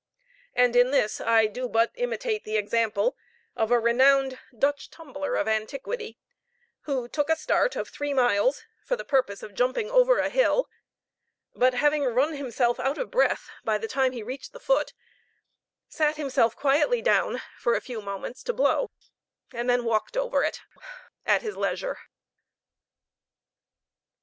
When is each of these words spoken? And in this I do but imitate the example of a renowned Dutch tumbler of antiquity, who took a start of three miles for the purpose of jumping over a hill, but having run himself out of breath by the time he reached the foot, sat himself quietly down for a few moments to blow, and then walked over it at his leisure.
And 0.55 0.75
in 0.75 0.89
this 0.89 1.21
I 1.21 1.45
do 1.45 1.69
but 1.69 1.91
imitate 1.93 2.43
the 2.43 2.57
example 2.57 3.15
of 3.55 3.69
a 3.69 3.77
renowned 3.79 4.39
Dutch 4.57 4.89
tumbler 4.89 5.35
of 5.35 5.47
antiquity, 5.47 6.17
who 6.85 7.07
took 7.07 7.29
a 7.29 7.35
start 7.35 7.75
of 7.75 7.87
three 7.87 8.11
miles 8.11 8.63
for 8.83 8.95
the 8.95 9.05
purpose 9.05 9.43
of 9.43 9.53
jumping 9.53 9.91
over 9.91 10.17
a 10.17 10.31
hill, 10.31 10.67
but 11.53 11.75
having 11.75 12.03
run 12.03 12.33
himself 12.35 12.79
out 12.79 12.97
of 12.97 13.11
breath 13.11 13.51
by 13.63 13.77
the 13.77 13.87
time 13.87 14.11
he 14.11 14.23
reached 14.23 14.53
the 14.53 14.59
foot, 14.59 14.93
sat 15.87 16.15
himself 16.17 16.55
quietly 16.55 17.03
down 17.03 17.39
for 17.59 17.75
a 17.75 17.79
few 17.79 18.01
moments 18.01 18.41
to 18.45 18.53
blow, 18.53 18.89
and 19.53 19.69
then 19.69 19.85
walked 19.85 20.17
over 20.17 20.43
it 20.43 20.61
at 21.27 21.43
his 21.43 21.55
leisure. 21.55 21.99